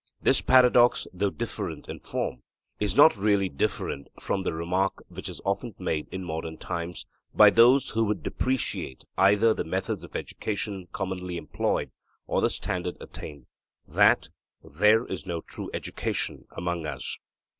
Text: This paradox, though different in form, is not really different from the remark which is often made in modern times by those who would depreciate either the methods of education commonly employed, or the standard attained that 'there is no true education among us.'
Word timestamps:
This 0.19 0.41
paradox, 0.41 1.05
though 1.13 1.29
different 1.29 1.87
in 1.87 1.99
form, 1.99 2.41
is 2.79 2.95
not 2.95 3.15
really 3.15 3.49
different 3.49 4.07
from 4.19 4.41
the 4.41 4.51
remark 4.51 5.05
which 5.09 5.29
is 5.29 5.39
often 5.45 5.75
made 5.77 6.07
in 6.11 6.23
modern 6.23 6.57
times 6.57 7.05
by 7.35 7.51
those 7.51 7.89
who 7.91 8.03
would 8.05 8.23
depreciate 8.23 9.03
either 9.15 9.53
the 9.53 9.63
methods 9.63 10.03
of 10.03 10.15
education 10.15 10.87
commonly 10.91 11.37
employed, 11.37 11.91
or 12.25 12.41
the 12.41 12.49
standard 12.49 12.97
attained 12.99 13.45
that 13.87 14.29
'there 14.63 15.05
is 15.05 15.27
no 15.27 15.39
true 15.39 15.69
education 15.71 16.47
among 16.57 16.87
us.' 16.87 17.19